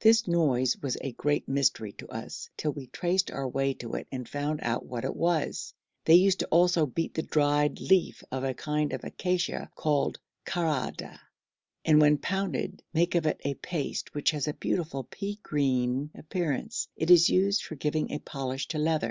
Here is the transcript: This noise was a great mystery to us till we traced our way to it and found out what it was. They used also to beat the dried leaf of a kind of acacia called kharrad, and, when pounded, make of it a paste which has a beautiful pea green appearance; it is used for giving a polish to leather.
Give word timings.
This 0.00 0.28
noise 0.28 0.76
was 0.82 0.98
a 1.00 1.12
great 1.12 1.48
mystery 1.48 1.92
to 1.94 2.06
us 2.08 2.50
till 2.58 2.74
we 2.74 2.88
traced 2.88 3.30
our 3.30 3.48
way 3.48 3.72
to 3.72 3.94
it 3.94 4.06
and 4.12 4.28
found 4.28 4.60
out 4.62 4.84
what 4.84 5.02
it 5.02 5.16
was. 5.16 5.72
They 6.04 6.16
used 6.16 6.44
also 6.50 6.84
to 6.84 6.92
beat 6.92 7.14
the 7.14 7.22
dried 7.22 7.80
leaf 7.80 8.22
of 8.30 8.44
a 8.44 8.52
kind 8.52 8.92
of 8.92 9.02
acacia 9.02 9.70
called 9.74 10.18
kharrad, 10.44 11.18
and, 11.86 12.02
when 12.02 12.18
pounded, 12.18 12.82
make 12.92 13.14
of 13.14 13.24
it 13.24 13.40
a 13.46 13.54
paste 13.54 14.12
which 14.14 14.32
has 14.32 14.46
a 14.46 14.52
beautiful 14.52 15.04
pea 15.04 15.40
green 15.42 16.10
appearance; 16.14 16.88
it 16.94 17.10
is 17.10 17.30
used 17.30 17.62
for 17.64 17.74
giving 17.74 18.12
a 18.12 18.18
polish 18.18 18.68
to 18.68 18.78
leather. 18.78 19.00